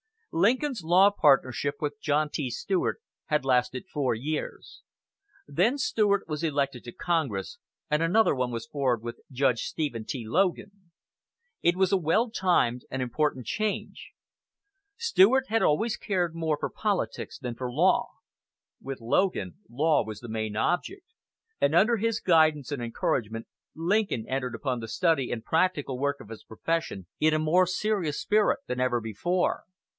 Lincoln's 0.33 0.81
law 0.81 1.11
partnership 1.11 1.75
with 1.81 1.99
John 2.01 2.29
T. 2.29 2.49
Stuart 2.49 3.01
had 3.25 3.43
lasted 3.43 3.85
four 3.85 4.15
years. 4.15 4.81
Then 5.45 5.77
Stuart 5.77 6.27
was 6.27 6.41
elected 6.41 6.85
to 6.85 6.93
Congress, 6.93 7.59
and 7.89 8.01
another 8.01 8.33
one 8.33 8.49
was 8.49 8.65
formed 8.65 9.03
with 9.03 9.19
Judge 9.29 9.63
Stephen 9.63 10.05
T. 10.05 10.25
Logan. 10.25 10.89
It 11.61 11.75
was 11.75 11.91
a 11.91 11.97
well 11.97 12.31
timed 12.31 12.85
and 12.89 13.01
important 13.01 13.45
change. 13.45 14.11
Stuart 14.97 15.47
had 15.49 15.61
always 15.61 15.97
cared 15.97 16.33
more 16.33 16.57
for 16.57 16.69
politics 16.69 17.37
than 17.37 17.53
for 17.53 17.69
law. 17.71 18.07
With 18.81 19.01
Logan 19.01 19.57
law 19.69 20.03
was 20.03 20.21
the 20.21 20.29
main 20.29 20.55
object, 20.55 21.05
and 21.59 21.75
under 21.75 21.97
his 21.97 22.21
guidance 22.21 22.71
and 22.71 22.81
encouragement 22.81 23.47
Lincoln 23.75 24.25
entered 24.29 24.55
upon 24.55 24.79
the 24.79 24.87
study 24.87 25.29
and 25.29 25.43
practical 25.43 25.99
work 25.99 26.21
of 26.21 26.29
his 26.29 26.43
profession 26.43 27.05
in 27.19 27.33
a 27.33 27.37
more 27.37 27.67
serious 27.67 28.19
spirit 28.19 28.59
than 28.65 28.79
ever 28.79 28.99
before. 29.01 29.65